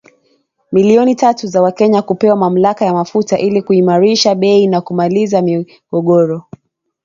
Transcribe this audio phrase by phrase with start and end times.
[0.71, 6.43] Milioni tatu za Kenya kupewa mamlaka ya mafuta ili kuimarisha bei na kumaliza migogoro